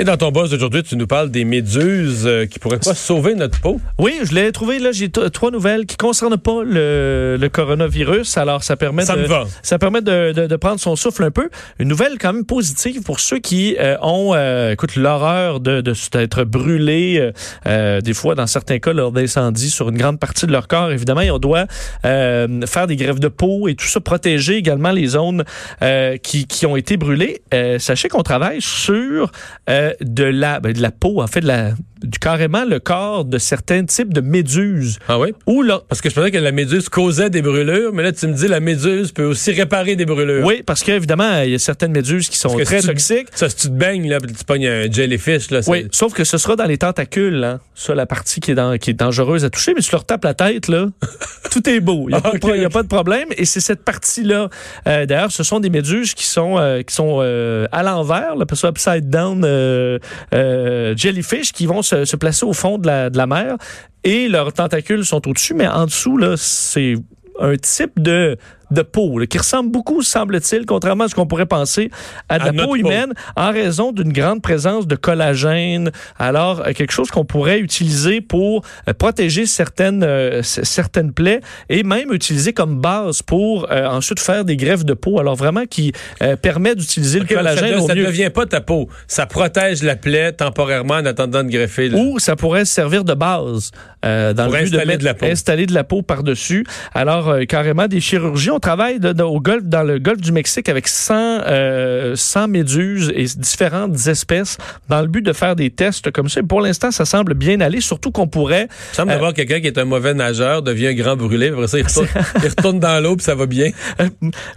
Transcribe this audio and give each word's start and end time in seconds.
Et 0.00 0.04
dans 0.04 0.16
ton 0.16 0.30
boss 0.30 0.48
d'aujourd'hui, 0.50 0.84
tu 0.84 0.94
nous 0.96 1.08
parles 1.08 1.28
des 1.28 1.44
méduses 1.44 2.24
euh, 2.24 2.46
qui 2.46 2.60
pourraient 2.60 2.78
pas 2.78 2.94
sauver 2.94 3.34
notre 3.34 3.60
peau. 3.60 3.80
Oui, 3.98 4.14
je 4.22 4.32
l'ai 4.32 4.52
trouvé. 4.52 4.78
Là, 4.78 4.92
j'ai 4.92 5.10
trois 5.10 5.50
nouvelles 5.50 5.86
qui 5.86 5.96
concernent 5.96 6.36
pas 6.38 6.62
le, 6.62 7.36
le 7.36 7.48
coronavirus. 7.48 8.36
Alors, 8.38 8.62
ça 8.62 8.76
permet 8.76 9.04
Ça 9.04 9.16
de, 9.16 9.22
me 9.22 9.26
va. 9.26 9.42
ça 9.60 9.76
permet 9.80 10.00
de, 10.00 10.30
de- 10.30 10.46
de 10.46 10.56
prendre 10.56 10.78
son 10.78 10.94
souffle 10.94 11.24
un 11.24 11.32
peu. 11.32 11.50
Une 11.80 11.88
nouvelle 11.88 12.16
quand 12.20 12.32
même 12.32 12.44
positive 12.44 13.02
pour 13.02 13.18
ceux 13.18 13.40
qui 13.40 13.76
euh, 13.80 13.96
ont, 14.00 14.34
euh, 14.36 14.70
écoute, 14.70 14.94
l'horreur 14.94 15.58
de 15.58 15.80
d'être 16.12 16.44
brûlés. 16.44 17.18
euh, 17.18 17.32
euh, 17.66 18.00
des 18.00 18.14
fois, 18.14 18.36
dans 18.36 18.46
certains 18.46 18.78
cas, 18.78 18.92
lors 18.92 19.10
d'incendie 19.10 19.68
sur 19.68 19.88
une 19.88 19.98
grande 19.98 20.20
partie 20.20 20.46
de 20.46 20.52
leur 20.52 20.68
corps. 20.68 20.92
Évidemment, 20.92 21.22
et 21.22 21.32
on 21.32 21.40
doit 21.40 21.66
euh, 22.04 22.64
faire 22.68 22.86
des 22.86 22.94
greffes 22.94 23.18
de 23.18 23.26
peau 23.28 23.66
et 23.66 23.74
tout 23.74 23.86
ça, 23.88 23.98
protéger 23.98 24.54
également 24.58 24.92
les 24.92 25.08
zones 25.08 25.42
euh, 25.82 26.16
qui, 26.18 26.46
qui 26.46 26.66
ont 26.66 26.76
été 26.76 26.96
brûlées. 26.96 27.42
Euh, 27.52 27.80
sachez 27.80 28.08
qu'on 28.08 28.22
travaille 28.22 28.60
sur 28.62 29.32
euh, 29.68 29.86
de 30.00 30.24
la 30.24 30.60
ben, 30.60 30.72
de 30.72 30.82
la 30.82 30.90
peau, 30.90 31.20
en 31.22 31.26
fait, 31.26 31.40
de 31.40 31.46
la, 31.46 31.70
du 32.02 32.18
carrément 32.18 32.64
le 32.64 32.78
corps 32.78 33.24
de 33.24 33.38
certains 33.38 33.84
types 33.84 34.12
de 34.14 34.20
méduses. 34.20 34.98
Ah 35.08 35.18
oui? 35.18 35.32
Ou 35.46 35.62
là, 35.62 35.82
Parce 35.88 36.00
que 36.00 36.08
je 36.10 36.14
pensais 36.14 36.30
que 36.30 36.38
la 36.38 36.52
méduse 36.52 36.88
causait 36.88 37.30
des 37.30 37.42
brûlures, 37.42 37.92
mais 37.92 38.02
là, 38.02 38.12
tu 38.12 38.26
me 38.26 38.34
dis 38.34 38.46
la 38.48 38.60
méduse 38.60 39.12
peut 39.12 39.24
aussi 39.24 39.52
réparer 39.52 39.96
des 39.96 40.06
brûlures. 40.06 40.44
oui, 40.46 40.62
parce 40.64 40.82
qu'évidemment, 40.82 41.40
il 41.42 41.50
y 41.50 41.54
a 41.54 41.58
certaines 41.58 41.92
méduses 41.92 42.28
qui 42.28 42.36
sont 42.36 42.48
Parce 42.48 42.60
que 42.60 42.64
très 42.66 42.76
si 42.80 42.82
tu- 42.82 42.88
toxiques. 42.88 43.28
Ça, 43.34 43.48
si 43.48 43.56
tu 43.56 43.68
te 43.68 43.72
baignes, 43.72 44.08
là, 44.08 44.18
tu 44.20 44.44
pognes 44.46 44.66
un 44.68 44.90
jellyfish, 44.90 45.50
là, 45.50 45.60
Oui, 45.66 45.86
sauf 45.92 46.12
que 46.14 46.24
ce 46.24 46.38
sera 46.38 46.56
dans 46.56 46.64
les 46.66 46.78
tentacules, 46.78 47.42
hein. 47.42 47.60
Ça, 47.74 47.94
la 47.94 48.06
partie 48.06 48.40
qui 48.40 48.50
est, 48.50 48.54
dans, 48.56 48.76
qui 48.76 48.90
est 48.90 48.94
dangereuse 48.94 49.44
à 49.44 49.50
toucher, 49.50 49.72
mais 49.74 49.80
tu 49.82 49.92
leur 49.92 50.04
tapes 50.04 50.24
la 50.24 50.34
tête, 50.34 50.66
là, 50.68 50.86
tout 51.52 51.68
est 51.68 51.80
beau. 51.80 52.06
Il 52.08 52.12
n'y 52.12 52.14
a, 52.16 52.20
pas 52.20 52.32
de 52.32 52.64
a 52.64 52.68
pas 52.70 52.84
problème. 52.84 53.28
Et 53.36 53.44
c'est 53.44 53.60
cette 53.60 53.84
partie-là. 53.84 54.48
Euh, 54.86 55.06
D'ailleurs, 55.06 55.30
ce 55.32 55.42
sont 55.44 55.60
des 55.60 55.70
méduses 55.70 56.14
qui 56.14 56.24
sont, 56.26 56.58
euh, 56.58 56.82
qui 56.82 56.92
sont 56.94 57.18
euh, 57.20 57.66
à 57.70 57.82
l'envers, 57.82 58.34
là, 58.36 58.44
ça 58.54 58.68
upside 58.68 59.08
down 59.08 59.42
euh, 59.78 59.98
euh, 60.34 60.94
jellyfish, 60.96 61.52
qui 61.52 61.66
vont 61.66 61.82
se, 61.82 62.16
placer 62.16 62.44
au 62.44 62.52
fond 62.52 62.78
de 62.78 62.86
la, 62.86 63.26
mer. 63.26 63.56
Et 64.04 64.28
leurs 64.28 64.52
tentacules 64.52 65.04
sont 65.04 65.26
au-dessus, 65.28 65.54
mais 65.54 65.68
en 65.68 65.86
dessous, 65.86 66.18
c'est 66.36 66.94
un 67.40 67.56
type 67.56 68.00
de, 68.00 68.36
de 68.70 68.82
peau 68.82 69.18
là, 69.18 69.26
qui 69.26 69.38
ressemble 69.38 69.70
beaucoup, 69.70 70.02
semble-t-il, 70.02 70.66
contrairement 70.66 71.04
à 71.04 71.08
ce 71.08 71.14
qu'on 71.14 71.26
pourrait 71.26 71.46
penser, 71.46 71.90
à 72.28 72.38
de 72.38 72.42
À 72.44 72.52
la 72.52 72.62
peau 72.62 72.68
peau. 72.70 72.76
humaine 72.76 73.12
en 73.36 73.50
raison 73.50 73.92
d'une 73.92 74.12
grande 74.12 74.42
présence 74.42 74.86
de 74.86 74.96
collagène. 74.96 75.90
Alors, 76.18 76.60
euh, 76.66 76.72
quelque 76.72 76.92
chose 76.92 77.10
qu'on 77.10 77.24
pourrait 77.24 77.58
utiliser 77.60 78.20
pour 78.20 78.64
euh, 78.88 78.92
protéger 78.92 79.46
certaines, 79.46 80.02
euh, 80.02 80.42
certaines 80.42 81.12
plaies 81.12 81.40
et 81.68 81.82
même 81.82 82.12
utiliser 82.12 82.52
comme 82.52 82.80
base 82.80 83.22
pour 83.22 83.70
euh, 83.70 83.86
ensuite 83.86 84.20
faire 84.20 84.44
des 84.44 84.56
greffes 84.56 84.84
de 84.84 84.94
peau. 84.94 85.18
Alors, 85.18 85.34
vraiment, 85.36 85.64
qui 85.66 85.92
euh, 86.22 86.36
permet 86.36 86.74
d'utiliser 86.74 87.20
le 87.20 87.26
ça 87.26 87.34
collagène 87.34 87.76
ne 87.76 87.80
au 87.80 87.86
ça 87.86 87.94
mieux. 87.94 88.04
devient 88.06 88.30
pas 88.30 88.46
ta 88.46 88.60
peau. 88.60 88.88
Ça 89.06 89.26
protège 89.26 89.82
la 89.82 89.96
plaie 89.96 90.32
temporairement 90.32 90.94
en 90.94 91.06
attendant 91.06 91.42
de 91.42 91.50
greffer. 91.50 91.88
là. 91.88 91.98
Ou 91.98 92.18
ça 92.18 92.36
pourrait 92.36 92.64
servir 92.64 93.04
de 93.04 93.14
base 93.14 93.70
euh, 94.04 94.32
dans 94.32 94.44
Pour 94.46 94.54
le 94.54 94.62
but 94.64 94.72
de 94.72 94.78
mettre, 94.78 94.98
de 95.00 95.04
la 95.04 95.14
peau. 95.14 95.26
installer 95.26 95.66
de 95.66 95.74
la 95.74 95.84
peau 95.84 96.02
par-dessus. 96.02 96.64
Alors, 96.94 97.28
euh, 97.28 97.44
carrément, 97.44 97.86
des 97.88 98.00
chirurgies. 98.00 98.50
On 98.58 98.60
travaille 98.60 98.98
de- 98.98 99.12
de- 99.12 99.22
au 99.22 99.38
golfe, 99.40 99.62
dans 99.62 99.84
le 99.84 100.00
golfe 100.00 100.20
du 100.20 100.32
Mexique 100.32 100.68
avec 100.68 100.88
100, 100.88 101.14
euh, 101.46 102.16
100 102.16 102.48
méduses 102.48 103.12
et 103.14 103.22
différentes 103.36 104.08
espèces 104.08 104.58
dans 104.88 105.00
le 105.00 105.06
but 105.06 105.22
de 105.22 105.32
faire 105.32 105.54
des 105.54 105.70
tests 105.70 106.10
comme 106.10 106.28
ça. 106.28 106.40
Et 106.40 106.42
pour 106.42 106.60
l'instant, 106.60 106.90
ça 106.90 107.04
semble 107.04 107.34
bien 107.34 107.60
aller, 107.60 107.80
surtout 107.80 108.10
qu'on 108.10 108.26
pourrait... 108.26 108.66
Il 108.92 108.96
semble 108.96 109.10
Euh, 109.10 109.14
d'avoir 109.14 109.32
quelqu'un 109.32 109.60
qui 109.60 109.68
est 109.68 109.78
un 109.78 109.84
mauvais 109.84 110.12
nageur, 110.12 110.62
devient 110.62 110.88
un 110.88 110.94
grand 110.94 111.14
brûlé, 111.14 111.50
après 111.50 111.68
ça, 111.68 111.78
il 111.78 111.84
retourne, 111.86 112.08
il 112.42 112.48
retourne 112.48 112.80
dans 112.80 113.00
l'eau, 113.00 113.14
puis 113.14 113.24
ça 113.24 113.36
va 113.36 113.46
bien. 113.46 113.70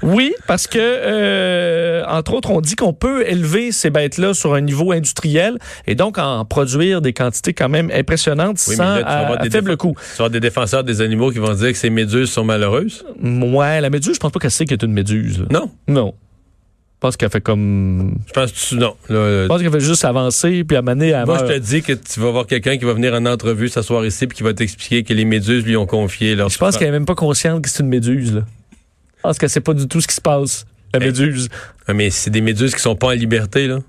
Oui, 0.02 0.34
parce 0.48 0.66
que, 0.66 0.80
euh, 0.80 2.04
entre 2.08 2.34
autres, 2.34 2.50
on 2.50 2.60
dit 2.60 2.76
qu'on 2.76 2.94
peut 2.94 3.24
élever 3.30 3.72
ces 3.72 3.92
bêtes-là 3.92 4.34
sur 4.34 4.56
un 4.56 4.62
niveau 4.62 4.94
industriel 4.94 5.60
et 5.86 5.94
donc 5.94 6.18
en 6.18 6.44
produire 6.44 7.02
des 7.02 7.14
quantités 7.14 7.54
quand 7.54 7.70
même 7.70 7.92
impressionnantes 7.94 8.58
Oui, 8.68 8.75
sans 8.78 8.96
là, 8.96 9.36
à, 9.38 9.50
faible 9.52 9.78
coût. 9.78 9.94
Tu 9.96 10.08
vas 10.09 10.14
avoir 10.25 10.30
des 10.31 10.40
défenseurs 10.40 10.84
des 10.84 11.02
animaux 11.02 11.30
qui 11.30 11.38
vont 11.38 11.54
dire 11.54 11.68
que 11.72 11.78
ces 11.78 11.92
méduses 11.92 12.31
sont 12.31 12.44
malheureuses. 12.44 13.06
Ouais, 13.22 13.80
la 13.80 13.91
méduse, 13.91 14.16
je 14.16 14.19
pense 14.19 14.31
pas 14.31 14.40
qu'elle 14.40 14.52
sait 14.52 14.66
qu'elle 14.66 14.79
est 14.81 14.85
une 14.85 14.94
méduse. 14.94 15.40
là. 15.40 15.46
Non. 15.52 15.72
Non. 15.88 16.13
Je 17.02 17.07
pense 17.07 17.18
qu'elle 17.18 17.31
fait 17.31 17.41
comme. 17.41 18.16
Je 18.28 18.31
pense 18.34 18.52
que 18.52 18.57
tu, 18.57 18.75
non. 18.75 18.96
Là, 19.09 19.44
Je 19.44 19.47
pense 19.47 19.62
qu'elle 19.62 19.72
fait 19.72 19.79
juste 19.79 20.06
avancer 20.06 20.63
puis 20.63 20.78
amener 20.78 21.13
à. 21.13 21.25
Moi, 21.25 21.40
je 21.40 21.53
te 21.53 21.57
dis 21.57 21.81
que 21.81 21.94
tu 21.94 22.19
vas 22.19 22.30
voir 22.30 22.46
quelqu'un 22.46 22.78
qui 22.78 22.85
va 22.85 22.94
venir 22.94 23.13
en 23.16 23.25
entrevue 23.25 23.69
s'asseoir 23.69 24.06
ici 24.06 24.28
puis 24.28 24.38
qui 24.38 24.44
va 24.44 24.53
t'expliquer 24.53 25.03
que 25.03 25.13
les 25.13 25.25
méduses 25.25 25.66
lui 25.66 25.75
ont 25.78 25.88
confié 25.88 26.35
leur 26.35 26.50
Je 26.50 26.59
pense 26.59 26.78
qu'elle 26.78 26.90
est 26.90 26.91
même 26.91 27.07
pas 27.07 27.16
consciente 27.16 27.63
que 27.63 27.69
c'est 27.69 27.81
une 27.81 27.90
méduse. 27.90 28.35
Là. 28.35 28.41
Je 29.18 29.22
pense 29.24 29.40
qu'elle 29.40 29.50
sait 29.50 29.62
pas 29.62 29.74
du 29.74 29.88
tout 29.88 30.00
ce 30.00 30.07
qui 30.07 30.16
se 30.16 30.22
passe. 30.22 30.66
La 30.94 31.00
méduse. 31.00 31.50
Ah, 31.88 31.94
mais 31.94 32.09
c'est 32.12 32.30
des 32.30 32.41
méduses 32.41 32.75
qui 32.75 32.81
sont 32.81 32.96
pas 32.96 33.07
en 33.07 33.12
liberté, 33.12 33.68
là. 33.68 33.80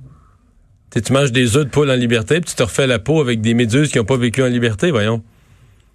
Tu 0.90 0.98
sais, 0.98 1.02
tu 1.02 1.12
manges 1.12 1.32
des 1.32 1.56
œufs 1.56 1.64
de 1.64 1.70
poule 1.70 1.90
en 1.90 1.94
liberté, 1.94 2.40
puis 2.40 2.50
tu 2.50 2.54
te 2.54 2.62
refais 2.62 2.86
la 2.86 2.98
peau 2.98 3.20
avec 3.20 3.40
des 3.40 3.54
méduses 3.54 3.90
qui 3.90 3.98
n'ont 3.98 4.04
pas 4.04 4.16
vécu 4.16 4.42
en 4.42 4.46
liberté, 4.46 4.90
voyons. 4.90 5.22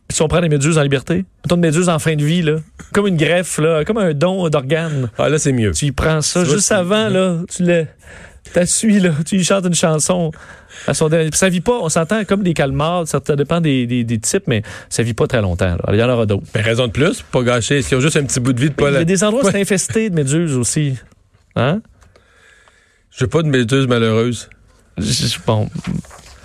Puis 0.07 0.15
si 0.15 0.21
on 0.21 0.27
prend 0.27 0.39
des 0.41 0.49
méduses 0.49 0.77
en 0.77 0.81
liberté, 0.83 1.25
mettons 1.43 1.55
une 1.55 1.61
méduse 1.61 1.89
en 1.89 1.99
fin 1.99 2.15
de 2.15 2.23
vie, 2.23 2.41
là, 2.41 2.57
comme 2.93 3.07
une 3.07 3.17
greffe, 3.17 3.57
là, 3.57 3.83
comme 3.83 3.97
un 3.97 4.13
don 4.13 4.47
d'organe. 4.49 5.09
Ah, 5.17 5.27
là, 5.29 5.37
c'est 5.37 5.51
mieux. 5.51 5.71
Tu 5.71 5.85
y 5.87 5.91
prends 5.91 6.21
ça 6.21 6.45
juste 6.45 6.71
avant, 6.71 7.09
là, 7.09 7.39
tu 7.53 7.63
le. 7.63 7.85
T'assuis, 8.53 9.01
là, 9.01 9.11
tu 9.25 9.35
y 9.35 9.43
chantes 9.43 9.65
une 9.65 9.73
chanson. 9.75 10.31
À 10.87 10.93
son 10.93 11.09
dernier- 11.09 11.29
Puis 11.29 11.37
ça 11.37 11.49
vit 11.49 11.59
pas, 11.59 11.77
on 11.81 11.89
s'entend 11.89 12.23
comme 12.23 12.43
des 12.43 12.53
calmars, 12.53 13.05
ça 13.05 13.19
dépend 13.35 13.59
des, 13.59 13.85
des, 13.85 14.05
des 14.05 14.19
types, 14.19 14.43
mais 14.47 14.61
ça 14.87 15.03
vit 15.03 15.13
pas 15.13 15.27
très 15.27 15.41
longtemps. 15.41 15.65
là. 15.75 15.79
Il 15.91 15.99
y 15.99 16.03
en 16.03 16.09
aura 16.09 16.25
d'autres. 16.25 16.45
Ben, 16.53 16.63
raison 16.63 16.87
de 16.87 16.93
plus, 16.93 17.21
pour 17.23 17.41
pas 17.43 17.51
gâcher. 17.55 17.81
S'ils 17.81 17.97
ont 17.97 18.01
juste 18.01 18.15
un 18.15 18.23
petit 18.23 18.39
bout 18.39 18.53
de 18.53 18.61
vie 18.61 18.69
de 18.69 18.73
pas 18.75 18.89
Il 18.89 18.93
y 18.93 18.97
a 18.97 19.03
des 19.03 19.23
endroits 19.25 19.43
où 19.45 19.51
c'est 19.51 19.59
infesté 19.59 20.09
de 20.09 20.15
méduses 20.15 20.55
aussi. 20.55 20.95
Hein? 21.57 21.81
Je 23.11 23.25
veux 23.25 23.29
pas 23.29 23.41
de 23.43 23.49
méduses 23.49 23.87
malheureuses. 23.87 24.49
Je- 24.97 25.37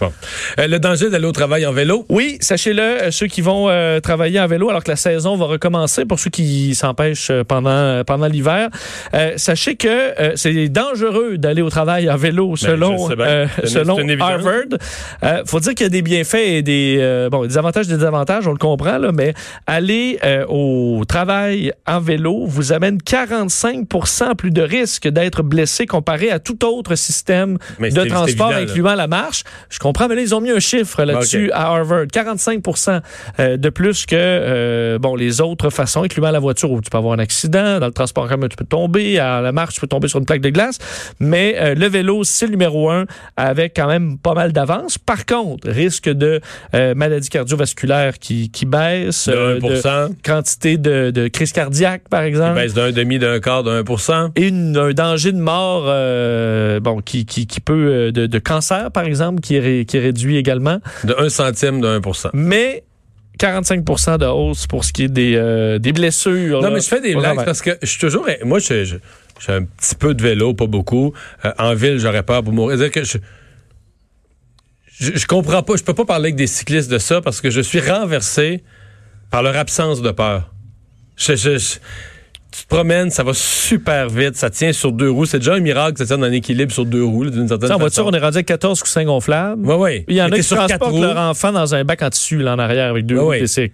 Bon, 0.02 0.12
Euh, 0.58 0.66
le 0.66 0.78
danger 0.80 1.10
d'aller 1.10 1.26
au 1.26 1.32
travail 1.32 1.64
en 1.64 1.72
vélo. 1.72 2.04
Oui, 2.08 2.36
sachez-le, 2.40 2.82
euh, 2.82 3.10
ceux 3.12 3.28
qui 3.28 3.40
vont 3.40 3.68
euh, 3.68 4.00
travailler 4.00 4.40
en 4.40 4.48
vélo 4.48 4.68
alors 4.68 4.82
que 4.82 4.90
la 4.90 4.96
saison 4.96 5.36
va 5.36 5.44
recommencer, 5.46 6.04
pour 6.04 6.18
ceux 6.18 6.30
qui 6.30 6.74
s'empêchent 6.74 7.30
pendant 7.46 8.02
pendant 8.04 8.26
l'hiver, 8.26 8.68
euh, 9.14 9.34
sachez 9.36 9.76
que 9.76 10.12
c'est 10.34 10.68
dangereux 10.68 11.38
d'aller 11.38 11.62
au 11.62 11.70
travail 11.70 12.10
en 12.10 12.16
vélo 12.16 12.56
selon 12.56 13.08
Ben, 13.14 13.48
selon 13.64 13.96
évidence. 13.98 14.28
Harvard. 14.28 15.44
Faut 15.46 15.60
dire 15.60 15.74
qu'il 15.74 15.84
y 15.84 15.86
a 15.86 15.90
des 15.90 16.02
bienfaits 16.02 16.34
et 16.34 16.62
des 16.62 17.28
bon 17.30 17.46
des 17.46 17.56
avantages 17.56 17.86
et 17.86 17.90
des 17.90 17.96
désavantages, 17.96 18.46
on 18.48 18.52
le 18.52 18.58
comprend 18.58 18.98
là, 18.98 19.12
mais 19.12 19.34
aller 19.69 20.19
au 20.48 21.02
travail 21.06 21.72
en 21.86 22.00
vélo 22.00 22.46
vous 22.46 22.72
amène 22.72 22.98
45% 22.98 24.34
plus 24.34 24.50
de 24.50 24.62
risque 24.62 25.08
d'être 25.08 25.42
blessé 25.42 25.86
comparé 25.86 26.30
à 26.30 26.38
tout 26.40 26.64
autre 26.64 26.96
système 26.96 27.58
Mais 27.78 27.90
de 27.90 28.04
transport 28.04 28.50
évident, 28.50 28.66
là. 28.66 28.70
incluant 28.70 28.94
la 28.94 29.06
marche. 29.06 29.44
Je 29.70 29.78
comprends, 29.78 29.91
mais 30.08 30.14
là, 30.16 30.22
ils 30.22 30.34
ont 30.34 30.41
mis 30.41 30.50
un 30.50 30.60
chiffre 30.60 31.04
là-dessus 31.04 31.50
à 31.53 31.66
Harvard. 31.69 32.04
45% 32.06 33.00
euh, 33.41 33.56
de 33.56 33.69
plus 33.70 34.06
que 34.06 34.14
euh, 34.19 34.98
bon 34.98 35.14
les 35.16 35.41
autres 35.41 35.70
façons, 35.70 36.03
incluant 36.04 36.30
la 36.30 36.38
voiture 36.38 36.70
où 36.70 36.80
tu 36.80 36.91
peux 36.91 36.98
avoir 36.98 37.14
un 37.14 37.19
accident, 37.19 37.78
dans 37.80 37.86
le 37.86 37.92
transport 37.92 38.25
en 38.25 38.28
commun, 38.28 38.48
tu 38.48 38.56
peux 38.56 38.64
tomber, 38.64 39.19
à 39.19 39.41
la 39.41 39.52
marche, 39.52 39.75
tu 39.75 39.81
peux 39.81 39.86
tomber 39.86 40.08
sur 40.08 40.19
une 40.19 40.26
plaque 40.26 40.41
de 40.41 40.50
glace. 40.50 40.78
Mais 41.20 41.56
euh, 41.58 41.75
le 41.75 41.86
vélo, 41.88 42.25
c'est 42.25 42.47
le 42.47 42.52
numéro 42.52 42.91
un 42.91 43.06
avec 43.36 43.75
quand 43.76 43.86
même 43.88 44.19
pas 44.19 44.34
mal 44.34 44.52
d'avance. 44.52 44.98
Par 44.98 45.26
contre, 45.26 45.69
risque 45.70 46.08
de 46.08 46.41
euh, 46.75 46.94
maladie 46.94 47.28
cardiovasculaire 47.28 48.19
qui, 48.19 48.50
qui 48.50 48.66
baisse, 48.66 49.28
De 49.28 49.34
euh, 49.34 49.60
1%. 49.60 50.10
quantité 50.25 50.76
de, 50.76 51.10
de 51.10 51.28
crise 51.28 51.52
cardiaque, 51.52 52.02
par 52.10 52.22
exemple. 52.22 52.54
baisse 52.56 52.75
d'un 52.75 52.92
demi, 52.92 53.19
d'un 53.19 53.41
quart, 53.41 53.62
d'un 53.62 53.84
pour 53.84 54.00
cent. 54.00 54.31
Et 54.36 54.48
une- 54.48 54.76
un 54.76 54.92
danger 54.92 55.32
de 55.32 55.38
mort 55.38 55.82
bon, 56.81 57.00
qui, 57.00 57.25
qui, 57.26 57.47
qui 57.47 57.60
peut, 57.60 58.10
de, 58.12 58.26
de 58.26 58.38
cancer, 58.38 58.91
par 58.91 59.04
exemple, 59.04 59.41
qui 59.41 59.56
est, 59.56 59.81
qui 59.84 59.97
est 59.97 60.00
réduit 60.00 60.37
également. 60.37 60.78
De 61.04 61.15
un 61.19 61.28
centime 61.28 61.81
d'un 61.81 62.00
pour 62.00 62.16
cent. 62.16 62.31
Mais 62.32 62.84
45% 63.38 64.19
de 64.19 64.26
hausse 64.26 64.66
pour 64.66 64.84
ce 64.84 64.93
qui 64.93 65.04
est 65.04 65.09
des, 65.09 65.34
euh, 65.37 65.78
des 65.78 65.93
blessures. 65.93 66.60
Non, 66.60 66.69
là, 66.69 66.75
mais 66.75 66.81
je 66.81 66.88
fais 66.88 67.00
des 67.00 67.15
blagues 67.15 67.44
parce 67.44 67.62
que 67.62 67.70
je 67.82 67.87
suis 67.88 67.98
toujours. 68.00 68.26
Moi, 68.44 68.59
je, 68.59 68.84
je, 68.84 68.97
je 69.38 69.44
fais 69.44 69.55
un 69.55 69.64
petit 69.64 69.94
peu 69.94 70.14
de 70.14 70.23
vélo, 70.23 70.55
pas 70.55 70.67
beaucoup. 70.67 71.12
Euh, 71.44 71.52
en 71.58 71.75
ville, 71.75 71.99
j'aurais 71.99 72.23
peur 72.23 72.43
pour 72.44 72.52
mourir. 72.52 72.79
C'est-à-dire 72.79 73.02
que 73.02 73.05
je, 73.05 73.19
je, 75.00 75.17
je 75.19 75.26
comprends 75.26 75.62
pas. 75.62 75.76
Je 75.76 75.82
peux 75.82 75.94
pas 75.94 76.05
parler 76.05 76.26
avec 76.26 76.37
des 76.37 76.46
cyclistes 76.46 76.90
de 76.90 76.99
ça 76.99 77.20
parce 77.20 77.40
que 77.40 77.50
je 77.50 77.61
suis 77.61 77.81
renversé 77.81 78.62
par 79.31 79.43
leur 79.43 79.56
absence 79.56 80.02
de 80.02 80.11
peur. 80.11 80.52
Je- 81.17 81.58
tu 82.52 82.64
te 82.64 82.69
promènes, 82.69 83.10
ça 83.10 83.22
va 83.25 83.32
super 83.34 84.08
vite, 84.08 84.37
ça 84.37 84.50
tient 84.50 84.72
sur 84.72 84.93
deux 84.93 85.10
roues. 85.10 85.26
C'est 85.26 85.38
déjà 85.38 85.54
un 85.54 85.60
miracle 85.60 85.94
que 85.94 85.99
ça 85.99 86.06
tienne 86.06 86.25
en 86.25 86.31
équilibre 86.32 86.72
sur 86.72 86.84
deux 86.84 87.04
roues, 87.04 87.31
d'une 87.31 87.49
certaine 87.49 87.69
sais, 87.69 87.75
en 87.75 87.78
voiture, 87.78 88.06
on 88.06 88.12
est 88.12 88.19
rendu 88.19 88.38
à 88.38 88.43
14 88.43 88.81
coussins 88.82 89.04
gonflables. 89.04 89.66
Ouais, 89.66 89.75
ouais. 89.75 90.04
Il 90.08 90.16
y 90.16 90.22
en 90.22 90.28
Mais 90.28 90.38
a 90.38 90.43
qui 90.43 90.49
transportent 90.49 91.00
leur 91.00 91.16
enfant 91.19 91.52
dans 91.52 91.75
un 91.75 91.84
bac 91.84 92.02
en 92.02 92.10
tissu, 92.10 92.38
là, 92.38 92.54
en 92.54 92.58
arrière, 92.58 92.90
avec 92.90 93.06
deux 93.06 93.16
Ouais, 93.16 93.20
roues 93.20 93.28
ouais. 93.31 93.72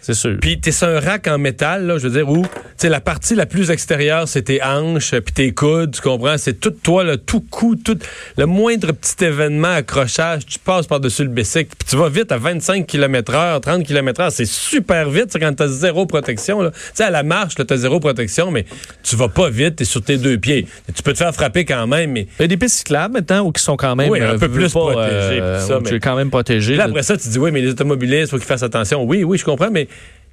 C'est 0.00 0.14
sûr. 0.14 0.38
Puis 0.40 0.60
t'es 0.60 0.72
sur 0.72 0.88
un 0.88 0.98
rack 0.98 1.26
en 1.28 1.38
métal, 1.38 1.86
là, 1.86 1.98
je 1.98 2.08
veux 2.08 2.14
dire, 2.18 2.28
où, 2.28 2.42
tu 2.42 2.48
sais, 2.78 2.88
la 2.88 3.00
partie 3.00 3.34
la 3.34 3.44
plus 3.44 3.70
extérieure, 3.70 4.26
c'est 4.26 4.42
tes 4.42 4.62
hanches, 4.62 5.10
puis 5.10 5.34
tes 5.34 5.52
coudes, 5.52 5.94
tu 5.94 6.00
comprends? 6.00 6.38
C'est 6.38 6.58
tout 6.58 6.70
toi, 6.70 7.04
là, 7.04 7.16
tout 7.18 7.40
coup, 7.40 7.76
tout, 7.76 7.98
le 8.38 8.46
moindre 8.46 8.92
petit 8.92 9.24
événement, 9.24 9.74
accrochage, 9.74 10.46
tu 10.46 10.58
passes 10.58 10.86
par-dessus 10.86 11.24
le 11.24 11.28
bicycle, 11.28 11.70
puis 11.78 11.88
tu 11.88 11.96
vas 11.96 12.08
vite 12.08 12.32
à 12.32 12.38
25 12.38 12.86
km 12.86 13.34
heure, 13.34 13.60
30 13.60 13.84
km 13.84 14.22
heure, 14.22 14.32
c'est 14.32 14.46
super 14.46 15.10
vite, 15.10 15.26
c'est 15.28 15.38
quand 15.38 15.54
t'as 15.54 15.68
zéro 15.68 16.06
protection. 16.06 16.70
Tu 16.70 16.76
sais, 16.94 17.04
à 17.04 17.10
la 17.10 17.22
marche, 17.22 17.58
là, 17.58 17.64
t'as 17.66 17.76
zéro 17.76 18.00
protection, 18.00 18.50
mais 18.50 18.64
tu 19.02 19.16
vas 19.16 19.28
pas 19.28 19.50
vite, 19.50 19.76
t'es 19.76 19.84
sur 19.84 20.02
tes 20.02 20.16
deux 20.16 20.38
pieds. 20.38 20.66
Tu 20.94 21.02
peux 21.02 21.12
te 21.12 21.18
faire 21.18 21.34
frapper 21.34 21.66
quand 21.66 21.86
même, 21.86 22.12
mais... 22.12 22.26
Il 22.38 22.42
y 22.42 22.44
a 22.44 22.48
des 22.48 22.56
pistes 22.56 22.78
cyclables 22.78 23.14
maintenant, 23.14 23.40
ou 23.40 23.52
qui 23.52 23.62
sont 23.62 23.76
quand 23.76 23.96
même... 23.96 24.10
Oui, 24.10 24.20
un 24.20 24.34
euh, 24.34 24.38
peu 24.38 24.48
plus 24.48 24.70
protégées, 24.70 25.40
euh, 25.42 25.62
où 25.62 25.82
tu 25.82 25.90
mais- 25.90 25.96
es 25.96 26.00
quand 26.00 26.16
même 26.16 26.30
protégé. 26.30 26.76
Là, 26.76 26.84
là. 26.84 26.90
après 26.90 27.02
ça, 27.02 27.18
tu 27.18 27.28
dis, 27.28 27.38
oui, 27.38 27.50
mais 27.52 27.60
les 27.60 27.70
automobilistes, 27.70 28.30
faut 28.30 28.38
qu'ils 28.38 28.46
fassent 28.46 28.62
attention. 28.62 29.04
Oui, 29.04 29.24
oui, 29.24 29.36
je 29.36 29.44
comprends, 29.44 29.70
mais 29.70 29.88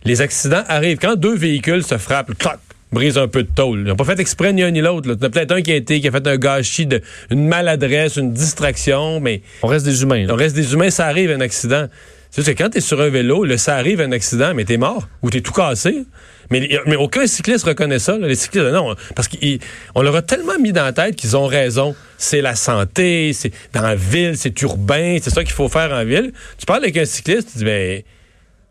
les 0.07 0.21
accidents 0.21 0.63
arrivent. 0.67 0.97
Quand 0.99 1.15
deux 1.15 1.35
véhicules 1.35 1.83
se 1.83 1.97
frappent, 1.97 2.35
clac, 2.37 2.59
brisent 2.91 3.17
un 3.17 3.27
peu 3.27 3.43
de 3.43 3.49
tôle. 3.53 3.79
Ils 3.79 3.87
n'ont 3.87 3.95
pas 3.95 4.05
fait 4.05 4.19
exprès 4.19 4.53
ni 4.53 4.63
un 4.63 4.71
ni 4.71 4.81
l'autre. 4.81 5.07
Il 5.07 5.11
y 5.11 5.13
en 5.13 5.27
a 5.27 5.29
peut-être 5.29 5.51
un 5.51 5.61
qui 5.61 5.71
a 5.73 5.75
été, 5.75 5.99
qui 5.99 6.07
a 6.07 6.11
fait 6.11 6.25
un 6.25 6.37
gâchis, 6.37 6.85
de, 6.85 7.01
une 7.29 7.47
maladresse, 7.47 8.15
une 8.15 8.31
distraction, 8.33 9.19
mais 9.19 9.41
On 9.61 9.67
reste 9.67 9.85
des 9.85 10.01
humains. 10.01 10.25
là. 10.25 10.33
on 10.33 10.37
reste 10.37 10.55
des 10.55 10.73
humains, 10.73 10.89
ça 10.89 11.05
arrive 11.07 11.29
un 11.31 11.41
accident. 11.41 11.87
C'est 12.29 12.43
que 12.43 12.63
quand 12.63 12.69
tu 12.69 12.77
es 12.77 12.81
sur 12.81 13.01
un 13.01 13.09
vélo, 13.09 13.43
là, 13.43 13.57
ça 13.57 13.75
arrive 13.75 14.01
un 14.01 14.11
accident, 14.11 14.53
mais 14.53 14.65
t'es 14.65 14.77
mort 14.77 15.07
ou 15.21 15.29
t'es 15.29 15.41
tout 15.41 15.53
cassé. 15.53 16.03
Mais, 16.49 16.69
mais 16.85 16.95
aucun 16.95 17.27
cycliste 17.27 17.65
reconnaît 17.65 17.99
ça. 17.99 18.17
là. 18.17 18.27
Les 18.27 18.35
cyclistes, 18.35 18.67
non, 18.67 18.95
parce 19.15 19.27
qu'on 19.27 20.01
leur 20.01 20.15
a 20.15 20.21
tellement 20.21 20.57
mis 20.59 20.71
dans 20.71 20.83
la 20.83 20.93
tête 20.93 21.17
qu'ils 21.17 21.35
ont 21.35 21.45
raison. 21.47 21.95
C'est 22.17 22.41
la 22.41 22.55
santé, 22.55 23.33
c'est 23.33 23.51
dans 23.73 23.81
la 23.81 23.95
ville, 23.95 24.37
c'est 24.37 24.61
urbain, 24.61 25.17
c'est 25.21 25.29
ça 25.29 25.43
qu'il 25.43 25.53
faut 25.53 25.67
faire 25.67 25.91
en 25.91 26.05
ville. 26.05 26.31
Tu 26.57 26.65
parles 26.65 26.83
avec 26.83 26.95
un 26.95 27.05
cycliste, 27.05 27.49
tu 27.51 27.57
dis, 27.59 27.65
ben, 27.65 28.01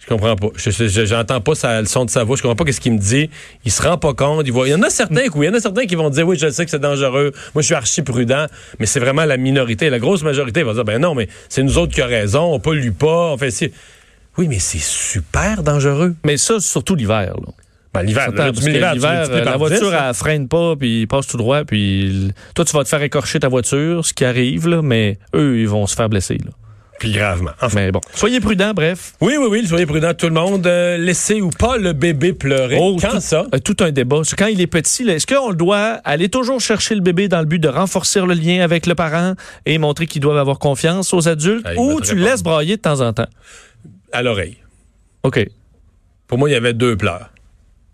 je 0.06 0.14
comprends 0.14 0.36
pas. 0.36 0.48
Je- 0.56 1.38
pas 1.38 1.54
sa, 1.56 1.80
le 1.80 1.86
son 1.86 2.04
de 2.04 2.10
sa 2.10 2.22
voix. 2.22 2.36
Je 2.36 2.42
comprends 2.42 2.64
pas 2.64 2.70
ce 2.70 2.80
qu'il 2.80 2.92
me 2.92 2.98
dit. 2.98 3.28
Il 3.64 3.72
se 3.72 3.82
rend 3.82 3.98
pas 3.98 4.14
compte. 4.14 4.46
Il, 4.46 4.52
voit... 4.52 4.68
il 4.68 4.70
y 4.70 4.74
en 4.74 4.82
a 4.82 4.90
certains, 4.90 5.26
oui, 5.34 5.46
il 5.46 5.48
y 5.48 5.52
en 5.52 5.54
a 5.54 5.60
certains 5.60 5.86
qui 5.86 5.96
vont 5.96 6.10
dire, 6.10 6.26
oui, 6.26 6.38
je 6.38 6.48
sais 6.48 6.64
que 6.64 6.70
c'est 6.70 6.78
dangereux. 6.78 7.32
Moi, 7.54 7.62
je 7.62 7.66
suis 7.66 7.74
archi 7.74 8.02
prudent. 8.02 8.46
Mais 8.78 8.86
c'est 8.86 9.00
vraiment 9.00 9.24
la 9.24 9.36
minorité. 9.36 9.90
La 9.90 9.98
grosse 9.98 10.22
majorité 10.22 10.62
va 10.62 10.74
dire, 10.74 10.84
ben 10.84 11.00
non, 11.00 11.14
mais 11.14 11.28
c'est 11.48 11.62
nous 11.64 11.76
autres 11.76 11.92
qui 11.92 12.02
avons 12.02 12.10
raison. 12.10 12.54
On 12.54 12.60
pollue 12.60 12.92
pas. 12.92 13.32
On 13.32 13.36
fait 13.36 13.50
ci. 13.50 13.72
Oui, 14.38 14.46
mais 14.48 14.60
c'est 14.60 14.78
super 14.78 15.64
dangereux. 15.64 16.14
Mais 16.24 16.36
ça, 16.36 16.60
surtout 16.60 16.94
l'hiver. 16.94 17.34
là. 17.34 17.52
Ben, 17.92 18.02
l'hiver, 18.02 18.30
là, 18.30 18.52
tu 18.52 18.60
l'hiver, 18.70 18.90
tu 18.90 18.96
l'hiver, 18.96 19.26
euh, 19.30 19.44
la 19.44 19.56
voiture, 19.56 19.86
10, 19.88 19.90
là. 19.90 20.06
elle 20.08 20.14
freine 20.14 20.48
pas, 20.48 20.76
puis 20.76 21.00
il 21.02 21.06
passe 21.08 21.26
tout 21.26 21.38
droit, 21.38 21.64
puis 21.64 22.30
toi, 22.54 22.62
tu 22.66 22.76
vas 22.76 22.84
te 22.84 22.90
faire 22.90 23.00
écorcher 23.00 23.40
ta 23.40 23.48
voiture, 23.48 24.04
ce 24.04 24.12
qui 24.12 24.26
arrive, 24.26 24.68
là, 24.68 24.82
mais 24.82 25.18
eux, 25.34 25.58
ils 25.58 25.68
vont 25.68 25.86
se 25.86 25.94
faire 25.96 26.10
blesser. 26.10 26.36
Là. 26.44 26.50
Puis 26.98 27.12
gravement. 27.12 27.50
Enfin. 27.60 27.74
Mais 27.80 27.92
bon, 27.92 28.00
soyez 28.14 28.40
prudents, 28.40 28.72
bref. 28.74 29.12
Oui, 29.20 29.34
oui, 29.38 29.46
oui, 29.50 29.66
soyez 29.66 29.84
prudents, 29.86 30.14
tout 30.14 30.26
le 30.26 30.32
monde. 30.32 30.66
Euh, 30.66 30.96
laissez 30.96 31.40
ou 31.42 31.50
pas 31.50 31.76
le 31.76 31.92
bébé 31.92 32.32
pleurer. 32.32 32.78
Oh, 32.80 32.96
Quand 33.00 33.10
tout, 33.10 33.20
ça? 33.20 33.44
euh, 33.54 33.58
tout 33.58 33.76
un 33.80 33.90
débat. 33.92 34.22
Quand 34.38 34.46
il 34.46 34.60
est 34.60 34.66
petit, 34.66 35.02
est-ce 35.08 35.26
qu'on 35.26 35.50
le 35.50 35.56
doit 35.56 36.00
aller 36.04 36.28
toujours 36.30 36.60
chercher 36.60 36.94
le 36.94 37.02
bébé 37.02 37.28
dans 37.28 37.40
le 37.40 37.44
but 37.46 37.58
de 37.58 37.68
renforcer 37.68 38.20
le 38.20 38.32
lien 38.34 38.62
avec 38.62 38.86
le 38.86 38.94
parent 38.94 39.34
et 39.66 39.76
montrer 39.78 40.06
qu'ils 40.06 40.22
doivent 40.22 40.38
avoir 40.38 40.58
confiance 40.58 41.12
aux 41.12 41.28
adultes, 41.28 41.66
Ah, 41.66 41.74
ou 41.76 42.00
tu 42.00 42.14
le 42.14 42.22
laisses 42.24 42.42
brailler 42.42 42.76
de 42.76 42.82
temps 42.82 43.00
en 43.02 43.12
temps? 43.12 43.28
À 44.12 44.22
l'oreille. 44.22 44.56
OK. 45.22 45.46
Pour 46.26 46.38
moi, 46.38 46.48
il 46.48 46.52
y 46.52 46.56
avait 46.56 46.72
deux 46.74 46.96
pleurs. 46.96 47.30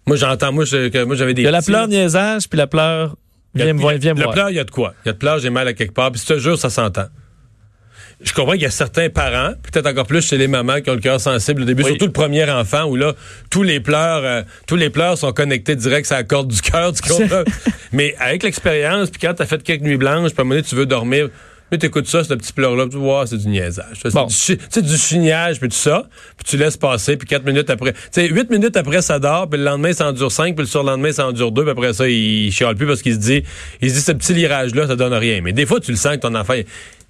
Moi, 0.06 0.16
j'entends, 0.16 0.52
moi, 0.52 0.64
j'avais 0.64 0.90
des 1.34 1.42
Il 1.42 1.44
y 1.44 1.48
a 1.48 1.50
la 1.50 1.60
là. 1.66 1.86
niaisage, 1.86 2.48
puis 2.48 2.56
la 2.56 2.64
a- 2.64 3.10
viens 3.54 3.72
me 3.72 3.80
voir. 3.80 3.94
Viens 3.98 4.14
me 4.14 4.22
voir. 4.22 4.32
pleur, 4.34 4.50
il 4.50 4.56
y 4.56 4.58
a 4.58 4.64
de 4.64 4.70
quoi? 4.70 4.94
Il 5.04 5.08
y 5.08 5.10
a 5.10 5.12
de 5.12 5.18
pleur, 5.18 5.38
j'ai 5.38 5.50
mal 5.50 5.66
à 5.68 5.72
quelque 5.74 5.92
part. 5.92 6.10
Puis 6.12 6.20
je 6.26 6.34
te 6.34 6.38
jure, 6.38 6.58
ça 6.58 6.70
s'entend. 6.70 7.06
Je 8.24 8.32
comprends 8.32 8.52
qu'il 8.52 8.62
y 8.62 8.66
a 8.66 8.70
certains 8.70 9.08
parents, 9.10 9.52
peut-être 9.70 9.86
encore 9.86 10.06
plus 10.06 10.26
chez 10.26 10.38
les 10.38 10.46
mamans 10.48 10.80
qui 10.80 10.90
ont 10.90 10.94
le 10.94 11.00
cœur 11.00 11.20
sensible 11.20 11.62
au 11.62 11.64
début, 11.64 11.82
Oui. 11.82 11.90
surtout 11.90 12.06
le 12.06 12.12
premier 12.12 12.48
enfant 12.50 12.84
où 12.84 12.96
là, 12.96 13.14
tous 13.50 13.62
les 13.62 13.80
pleurs, 13.80 14.22
euh, 14.24 14.42
tous 14.66 14.76
les 14.76 14.90
pleurs 14.90 15.18
sont 15.18 15.32
connectés 15.32 15.76
direct 15.76 16.10
à 16.12 16.16
la 16.16 16.22
corde 16.24 16.48
du 16.48 16.60
cœur, 16.60 16.92
tu 16.92 17.02
comprends? 17.08 17.42
Mais 17.92 18.14
avec 18.18 18.42
l'expérience, 18.42 19.10
puis 19.10 19.20
quand 19.20 19.34
t'as 19.34 19.46
fait 19.46 19.62
quelques 19.62 19.82
nuits 19.82 19.96
blanches, 19.96 20.30
puis 20.30 20.38
à 20.38 20.42
un 20.42 20.44
moment 20.44 20.54
donné, 20.56 20.66
tu 20.66 20.74
veux 20.76 20.86
dormir, 20.86 21.28
mais 21.70 21.78
t'écoutes 21.78 22.06
ça, 22.06 22.22
ce 22.22 22.34
petit 22.34 22.52
pleur-là, 22.52 22.86
tu 22.90 22.98
vois, 22.98 23.26
c'est 23.26 23.38
du 23.38 23.48
niaisage. 23.48 23.98
C'est 24.02 24.12
Bon. 24.12 24.26
du, 24.26 24.34
chi- 24.34 24.58
tu 24.58 24.64
sais, 24.68 24.82
du 24.82 24.94
chignage, 24.96 25.58
puis 25.58 25.70
tout 25.70 25.74
ça, 25.74 26.06
puis 26.36 26.44
tu 26.46 26.58
laisses 26.58 26.76
passer, 26.76 27.16
puis 27.16 27.26
quatre 27.26 27.46
minutes 27.46 27.70
après, 27.70 27.92
tu 27.94 27.98
sais, 28.12 28.28
huit 28.28 28.50
minutes 28.50 28.76
après, 28.76 29.00
ça 29.00 29.18
dort, 29.18 29.48
puis 29.48 29.58
le 29.58 29.64
lendemain, 29.64 29.92
ça 29.94 30.08
en 30.08 30.12
dure 30.12 30.30
cinq, 30.30 30.54
puis 30.54 30.64
le 30.64 30.68
surlendemain, 30.68 31.12
ça 31.12 31.26
en 31.26 31.32
dure 31.32 31.50
deux, 31.50 31.62
puis 31.62 31.70
après 31.72 31.94
ça, 31.94 32.06
il 32.08 32.52
chiale 32.52 32.76
plus 32.76 32.86
parce 32.86 33.00
qu'il 33.00 33.14
se 33.14 33.18
dit, 33.18 33.42
il 33.80 33.88
se 33.90 33.94
dit, 33.94 34.00
ce 34.02 34.12
petit 34.12 34.34
lirage-là, 34.34 34.86
ça 34.86 34.96
donne 34.96 35.14
rien. 35.14 35.40
Mais 35.42 35.52
des 35.54 35.64
fois, 35.64 35.80
tu 35.80 35.90
le 35.92 35.96
sens 35.96 36.16
que 36.16 36.20
ton 36.20 36.34
enfant, 36.34 36.52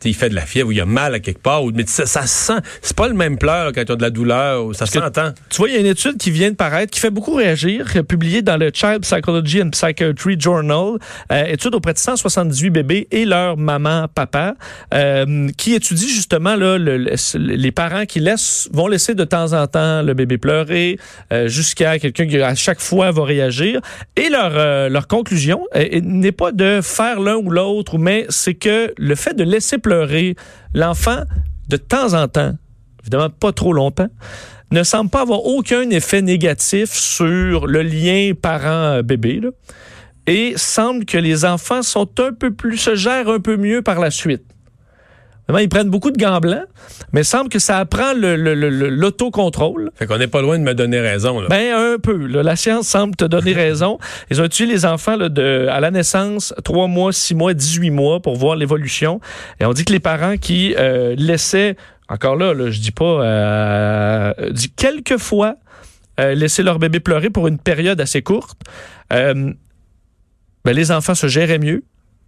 il, 0.05 0.15
fait 0.15 0.29
de 0.29 0.35
la 0.35 0.47
fièvre 0.47 0.69
ou 0.69 0.73
il 0.73 0.81
a 0.81 0.87
mal 0.87 1.15
à 1.15 1.21
quelque 1.21 1.41
part, 1.43 1.65
ou, 1.65 1.71
mais 1.75 1.85
ça, 1.87 2.07
ça 2.07 2.23
se 2.23 2.47
sent, 2.53 2.61
c'est 2.81 2.97
pas 2.97 3.09
le 3.09 3.15
même 3.15 3.39
pleur 3.39 3.67
là, 3.67 3.73
quand 3.75 3.85
tu 3.85 3.93
as 3.93 3.97
de 3.97 4.03
la 4.03 4.11
douleur, 4.11 4.65
ou 4.65 4.75
ça 4.75 4.87
s'entend. 5.01 5.33
Tu 5.51 5.57
vois, 5.59 5.69
il 5.69 5.75
y 5.75 5.77
a 5.77 5.81
une 5.81 5.87
étude 5.87 6.17
qui 6.19 6.31
vient 6.31 6.51
de 6.51 6.57
paraître, 6.57 6.91
qui 6.91 7.01
fait 7.01 7.11
beaucoup 7.11 7.35
réagir, 7.35 7.87
euh, 7.97 8.03
publiée 8.03 8.43
dans 8.43 8.57
le 8.57 8.71
Child 8.73 9.01
Psychology 9.03 9.63
and 9.63 9.71
Psychiatry 9.71 10.37
Journal, 10.39 10.99
euh, 11.31 11.45
étude 11.47 11.75
auprès 11.75 11.93
de 11.93 11.99
178 11.99 12.71
bébés 12.71 13.09
et 13.11 13.25
leur 13.25 13.57
maman, 13.57 14.07
papa, 14.13 14.55
euh, 14.95 15.49
qui 15.57 15.75
étudie 15.75 16.09
justement 16.09 16.57
là, 16.57 16.79
le- 16.79 16.97
le- 16.99 17.15
les 17.37 17.71
parents 17.73 18.05
qui 18.07 18.21
laissent, 18.21 18.69
vont 18.73 18.89
laisser 18.89 19.15
de 19.15 19.25
temps 19.25 19.53
en 19.53 19.67
temps 19.67 20.03
le 20.03 20.15
bébé 20.15 20.39
pleurer, 20.39 20.99
euh, 21.33 21.49
jusqu'à 21.49 21.99
quelqu'un 21.99 22.27
qui 22.27 22.41
à 22.41 22.55
chaque 22.55 22.81
fois 22.81 23.11
va 23.13 23.25
réagir. 23.25 23.81
Et 24.17 24.29
leur, 24.29 24.53
euh, 24.57 24.89
leur 24.89 25.07
conclusion 25.07 25.65
euh, 25.77 26.01
n'est 26.03 26.33
pas 26.33 26.51
de 26.53 26.81
faire 26.83 27.21
l'un 27.21 27.37
ou 27.37 27.51
l'autre, 27.51 27.99
mais 27.99 28.27
c'est 28.29 28.55
que 28.55 28.93
le 28.97 29.15
fait 29.15 29.35
de 29.35 29.45
laisser 29.45 29.79
pleurer 29.79 29.92
l'enfant 30.75 31.23
de 31.69 31.77
temps 31.77 32.15
en 32.15 32.29
temps, 32.29 32.53
évidemment 33.03 33.31
pas 33.31 33.53
trop 33.53 33.73
longtemps, 33.73 34.09
ne 34.71 34.83
semble 34.83 35.11
pas 35.11 35.21
avoir 35.21 35.45
aucun 35.45 35.89
effet 35.91 36.23
négatif 36.23 36.93
sur 36.93 37.67
le 37.67 37.83
lien 37.83 38.33
parent-bébé. 38.41 39.41
Et 40.27 40.55
semble 40.57 41.05
que 41.05 41.19
les 41.19 41.45
enfants 41.45 41.83
sont 41.83 42.09
un 42.21 42.33
peu 42.33 42.53
plus, 42.53 42.79
se 42.79 42.95
gèrent 42.95 43.29
un 43.29 43.41
peu 43.41 43.57
mieux 43.57 43.83
par 43.83 44.01
la 44.01 44.11
suite. 44.11 44.45
Ils 45.59 45.69
prennent 45.69 45.91
beaucoup 45.91 46.11
de 46.11 46.19
gants 46.19 46.41
blancs, 46.41 46.65
mais 47.13 47.23
semble 47.25 47.49
que 47.49 47.59
ça 47.59 47.79
apprend 47.79 48.13
le- 48.15 48.37
le- 48.37 48.55
le- 48.55 48.71
le- 48.71 48.89
l'autocontrôle. 48.89 49.91
Fait 49.95 50.07
qu'on 50.07 50.19
n'est 50.19 50.27
pas 50.29 50.43
loin 50.43 50.59
de 50.59 50.65
me 50.65 50.75
donner 50.75 51.01
raison, 51.01 51.41
là. 51.41 51.49
Ben 51.49 51.75
un 51.75 51.99
peu. 51.99 52.27
là. 52.27 52.43
La 52.43 52.57
science 52.57 52.87
semble 52.89 53.17
te 53.17 53.25
donner 53.25 53.53
raison. 53.55 53.99
Ils 54.31 54.41
ont 54.41 54.45
étudié 54.45 54.67
les 54.73 54.85
enfants 54.87 55.17
là, 55.17 55.29
de, 55.29 55.67
à 55.71 55.81
la 55.81 55.91
naissance, 55.91 56.55
3 56.65 56.87
mois, 56.89 57.13
6 57.13 57.35
mois, 57.35 57.55
18 57.55 57.91
mois 57.91 58.21
pour 58.21 58.37
voir 58.37 58.57
l'évolution. 58.57 59.21
Et 59.61 59.65
on 59.67 59.73
dit 59.73 59.85
que 59.85 59.93
les 59.93 60.01
parents 60.01 60.37
qui 60.37 60.75
euh, 60.79 61.15
laissaient, 61.19 61.77
encore 62.09 62.37
là, 62.37 62.55
là 62.55 62.71
je 62.71 62.81
dis 62.81 62.93
pas, 62.93 63.23
euh, 63.25 64.33
dit 64.51 64.71
quelques 64.71 65.19
fois 65.19 65.57
euh, 66.21 66.35
laisser 66.35 66.63
leur 66.63 66.79
bébé 66.79 67.01
pleurer 67.01 67.31
pour 67.31 67.49
une 67.49 67.59
période 67.59 68.01
assez 68.01 68.23
courte, 68.23 68.61
euh, 69.13 69.53
ben, 70.65 70.73
les 70.77 70.93
enfants 70.93 71.15
se 71.15 71.27
géraient 71.27 71.59
mieux. 71.59 71.83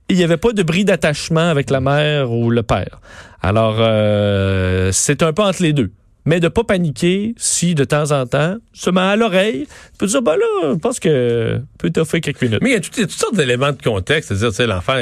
Il 0.09 0.17
n'y 0.17 0.25
avait 0.25 0.37
pas 0.37 0.53
de 0.53 0.63
bris 0.63 0.85
d'attachement 0.85 1.49
avec 1.49 1.71
la 1.71 1.81
mère 1.81 2.31
ou 2.31 2.51
le 2.51 2.63
père. 2.63 3.01
Alors, 3.43 3.77
euh, 3.79 4.91
c'est 4.93 5.23
un 5.23 5.33
peu 5.33 5.43
entre 5.43 5.63
les 5.63 5.73
deux. 5.73 5.91
Mais 6.27 6.41
de 6.41 6.49
pas 6.49 6.65
paniquer 6.65 7.35
si 7.37 7.75
de 7.75 7.85
temps 7.85 8.11
en 8.11 8.27
temps, 8.27 8.57
se 8.73 8.89
met 8.89 9.01
à 9.01 9.17
l'oreille, 9.17 9.67
tu 9.67 9.99
peux 9.99 10.07
dire, 10.07 10.23
ben 10.23 10.37
là, 10.37 10.73
je 10.73 10.79
pense 10.79 10.99
que 10.99 11.61
peut 11.79 11.91
t'offrir 11.91 12.23
quelques 12.23 12.43
minutes. 12.43 12.61
Mais 12.63 12.71
il 12.71 12.73
y 12.73 12.77
a 12.77 12.81
toutes, 12.81 12.95
toutes 12.95 13.11
sortes 13.11 13.35
d'éléments 13.35 13.73
de 13.73 13.83
contexte. 13.83 14.29
C'est-à-dire, 14.29 14.49
tu 14.49 14.57
sais, 14.57 14.67
l'enfant, 14.67 14.97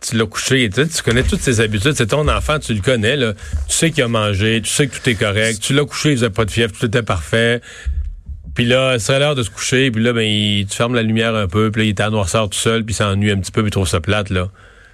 tu 0.00 0.16
l'as 0.16 0.26
couché, 0.26 0.68
tu, 0.70 0.82
sais, 0.82 0.88
tu 0.88 1.02
connais 1.02 1.22
toutes 1.22 1.40
ses 1.40 1.60
habitudes. 1.60 1.92
C'est 1.94 2.06
ton 2.06 2.26
enfant, 2.28 2.58
tu 2.58 2.72
le 2.72 2.80
connais. 2.80 3.16
Tu 3.18 3.34
sais 3.68 3.90
qu'il 3.90 4.04
a 4.04 4.08
mangé, 4.08 4.60
tu 4.62 4.70
sais 4.70 4.86
que 4.86 4.96
tout 4.96 5.08
est 5.08 5.14
correct. 5.14 5.60
Tu 5.60 5.74
l'as 5.74 5.84
couché, 5.84 6.12
il 6.12 6.16
faisait 6.16 6.30
pas 6.30 6.44
de 6.44 6.50
fièvre, 6.50 6.72
tout 6.72 6.86
était 6.86 7.02
parfait. 7.02 7.60
Puis 8.54 8.64
là, 8.66 8.98
c'est 8.98 9.18
l'heure 9.18 9.34
de 9.34 9.42
se 9.42 9.50
coucher, 9.50 9.90
puis 9.90 10.02
là, 10.02 10.12
ben, 10.12 10.22
il- 10.22 10.66
tu 10.66 10.76
fermes 10.76 10.94
la 10.94 11.02
lumière 11.02 11.34
un 11.34 11.48
peu, 11.48 11.70
puis 11.70 11.82
là, 11.82 11.86
il 11.86 11.88
est 11.90 12.00
à 12.00 12.10
noirceur 12.10 12.48
tout 12.48 12.58
seul, 12.58 12.84
puis 12.84 12.94
il 12.94 12.96
s'ennuie 12.96 13.30
un 13.32 13.38
petit 13.38 13.50
peu, 13.52 13.62
puis 13.62 13.68
il 13.68 13.72
trouve 13.72 13.88
ça 13.88 14.00
plate, 14.00 14.30
là. 14.30 14.48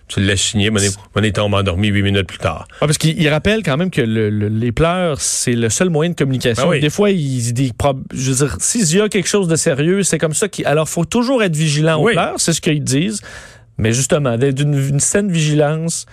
Tu 0.08 0.18
le 0.18 0.26
laisses 0.26 0.40
chigner, 0.40 0.70
mais 0.70 0.80
il 1.22 1.32
tombe 1.32 1.54
endormi 1.54 1.86
huit 1.86 2.02
minutes 2.02 2.26
plus 2.26 2.38
tard. 2.38 2.66
Ah, 2.80 2.86
parce 2.86 2.98
qu'il 2.98 3.16
il 3.20 3.28
rappelle 3.28 3.62
quand 3.62 3.76
même 3.76 3.90
que 3.92 4.00
le- 4.00 4.28
le- 4.28 4.48
les 4.48 4.72
pleurs, 4.72 5.20
c'est 5.20 5.52
le 5.52 5.68
seul 5.68 5.88
moyen 5.88 6.10
de 6.10 6.16
communication. 6.16 6.64
Ah 6.66 6.68
oui. 6.70 6.80
Des 6.80 6.90
fois, 6.90 7.10
il, 7.10 7.72
prob- 7.78 8.02
je 8.12 8.32
veux 8.32 8.44
dire, 8.46 8.56
s'il 8.58 8.96
y 8.96 9.00
a 9.00 9.08
quelque 9.08 9.28
chose 9.28 9.46
de 9.46 9.54
sérieux, 9.54 10.02
c'est 10.02 10.18
comme 10.18 10.34
ça 10.34 10.48
qu'il. 10.48 10.66
Alors, 10.66 10.88
faut 10.88 11.04
toujours 11.04 11.44
être 11.44 11.54
vigilant 11.54 12.00
aux 12.00 12.06
pleurs, 12.14 12.34
c'est 12.40 12.52
ce 12.52 12.60
qu'ils 12.60 12.82
disent. 12.82 13.20
Mais 13.78 13.92
justement, 13.92 14.36
d'être 14.36 14.56
d'une 14.56 14.74
une 14.74 14.98
saine 15.00 15.30
vigilance. 15.30 16.06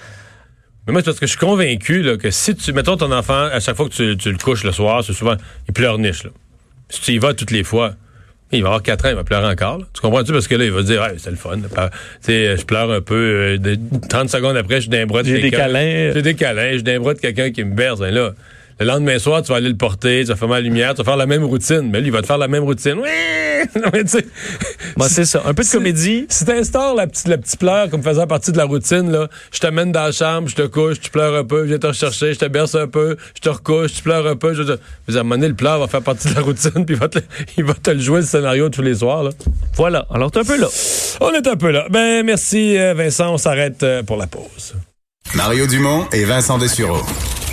Mais 0.86 0.94
moi, 0.94 1.02
c'est 1.02 1.06
parce 1.06 1.20
que 1.20 1.26
je 1.26 1.32
suis 1.32 1.40
convaincu 1.40 2.04
là, 2.04 2.18
que 2.18 2.30
si 2.30 2.56
tu. 2.56 2.74
Mettons 2.74 2.98
ton 2.98 3.12
enfant, 3.12 3.46
à 3.52 3.60
chaque 3.60 3.76
fois 3.78 3.90
que 3.90 3.94
tu, 3.96 4.16
tu 4.16 4.32
le 4.32 4.38
couches 4.38 4.64
le 4.64 4.74
soir, 4.74 5.04
c'est 5.04 5.14
souvent. 5.14 5.36
Il 5.68 5.74
pleurniche. 5.74 6.24
Là. 6.24 6.30
Si 6.90 7.02
tu 7.02 7.12
y 7.14 7.18
vas 7.18 7.34
toutes 7.34 7.52
les 7.52 7.64
fois, 7.64 7.96
il 8.52 8.62
va 8.62 8.70
avoir 8.70 8.82
4 8.84 9.06
ans, 9.06 9.10
il 9.10 9.16
va 9.16 9.24
pleurer 9.26 9.46
encore. 9.48 9.80
là. 9.80 9.86
Tu 9.94 10.00
comprends-tu? 10.02 10.32
Parce 10.32 10.48
que 10.48 10.56
là, 10.56 10.64
il 10.66 10.72
va 10.72 10.82
dire, 10.84 11.02
ouais, 11.02 11.16
c'est 11.18 11.30
le 11.30 11.36
fun. 11.36 11.58
là. 11.58 11.90
Tu 11.90 11.98
sais, 12.22 12.56
je 12.58 12.64
pleure 12.66 12.90
un 12.92 13.02
peu. 13.02 13.16
euh, 13.16 13.58
de- 13.58 13.78
30 14.08 14.30
secondes 14.30 14.56
après, 14.56 14.76
je 14.76 14.82
suis 14.82 14.90
d'un 14.90 15.06
bras 15.06 15.22
de 15.24 15.28
J'ai 15.28 15.34
des 15.36 15.42
quelqu'un. 15.50 15.58
câlins. 15.58 16.12
J'ai 16.14 16.22
des 16.22 16.34
câlins. 16.36 16.70
Je 16.70 16.76
suis 16.76 16.84
d'un 16.84 17.00
bras 17.00 17.14
de 17.14 17.20
quelqu'un 17.20 17.52
qui 17.52 17.64
me 17.66 17.76
berce. 17.76 18.00
Ben 18.00 18.14
là, 18.14 18.32
le 18.80 18.86
lendemain 18.86 19.20
soir, 19.20 19.42
tu 19.42 19.52
vas 19.52 19.58
aller 19.58 19.70
le 19.70 19.78
porter, 19.78 20.22
tu 20.22 20.30
vas 20.30 20.36
faire 20.36 20.48
la 20.48 20.62
lumière, 20.62 20.94
tu 20.94 20.98
vas 20.98 21.04
faire 21.04 21.18
la 21.18 21.26
même 21.26 21.44
routine. 21.44 21.90
Mais 21.92 22.00
lui, 22.00 22.08
il 22.08 22.12
va 22.14 22.22
te 22.22 22.28
faire 22.28 22.38
la 22.38 22.48
même 22.48 22.64
routine. 22.64 22.96
Oui! 23.02 23.10
Mais 23.94 24.04
tu 24.04 24.10
sais, 24.10 24.26
Bon, 24.96 25.06
c'est 25.10 25.26
ça. 25.26 25.42
Un 25.46 25.54
peu 25.54 25.64
de 25.64 25.70
comédie. 25.70 26.26
Si 26.30 26.46
t'instaures 26.46 26.96
la 26.96 27.08
petite, 27.08 27.28
la 27.28 27.38
petite 27.38 27.60
pleure 27.60 27.90
comme 27.90 28.04
faisant 28.04 28.28
partie 28.28 28.52
de 28.52 28.58
la 28.58 28.66
routine, 28.66 29.12
là, 29.12 29.28
je 29.52 29.60
t'amène 29.60 29.92
dans 29.92 30.04
la 30.04 30.12
chambre, 30.12 30.48
je 30.48 30.56
te 30.56 30.62
couche, 30.64 31.00
tu 31.00 31.10
pleures 31.10 31.36
un 31.36 31.44
peu, 31.44 31.64
je 31.64 31.70
viens 31.70 31.80
te 31.80 31.88
rechercher, 31.88 32.34
je 32.34 32.40
te 32.40 32.46
berce 32.46 32.76
un 32.76 32.88
peu, 32.88 33.18
je 33.36 33.42
te 33.42 33.50
recouche, 33.50 33.94
tu 33.94 34.04
pleures 34.04 34.28
un 34.28 34.36
peu. 34.36 34.54
Je 34.54 34.64
te... 34.64 34.78
Mais 35.08 35.16
à 35.16 35.20
un 35.20 35.24
moment 35.24 35.36
donné, 35.36 35.50
le 35.50 35.56
pleur 35.56 35.80
va 35.80 35.88
faire 35.88 36.02
partie 36.02 36.30
de 36.30 36.36
la 36.36 36.42
routine, 36.42 36.72
puis 36.86 36.96
il 36.96 37.00
va 37.00 37.08
te, 37.08 37.20
il 37.58 37.64
va 37.64 37.74
te 37.74 37.92
le 37.92 38.00
jouer 38.00 38.22
le 38.22 38.26
scénario 38.26 38.70
tous 38.70 38.82
les 38.82 38.96
soirs. 38.96 39.24
Là. 39.24 39.32
Voilà. 39.76 40.06
Alors, 40.12 40.32
t'es 40.32 40.40
un 40.40 40.44
peu 40.44 40.60
là. 40.60 40.68
On 41.22 41.32
est 41.34 41.48
un 41.48 41.56
peu 41.56 41.72
là. 41.72 41.88
Ben 41.90 42.26
merci 42.26 42.78
euh, 42.78 42.94
Vincent, 42.94 43.34
on 43.34 43.38
s'arrête 43.38 43.84
euh, 43.84 44.04
pour 44.04 44.18
la 44.18 44.28
pause. 44.28 44.76
Mario 45.36 45.68
Dumont 45.68 46.08
et 46.12 46.24
Vincent 46.24 46.58
Dessureau. 46.58 47.04